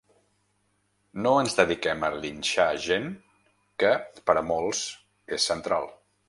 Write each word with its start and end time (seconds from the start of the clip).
No 1.25 1.33
ens 1.41 1.57
dediquem 1.59 2.05
a 2.07 2.09
linxar 2.15 2.67
gent 2.87 3.05
que 3.85 3.93
per 4.31 4.37
a 4.43 4.45
molts 4.49 4.83
és 5.39 5.47
central. 5.55 5.89